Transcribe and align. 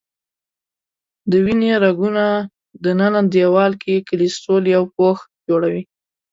د 1.29 1.31
وینې 1.45 1.71
رګونو 1.83 2.25
دننه 2.83 3.21
دیوال 3.33 3.71
کې 3.83 4.05
کلسترول 4.09 4.63
یو 4.75 4.83
پوښ 4.95 5.17
جوړوي. 5.47 5.83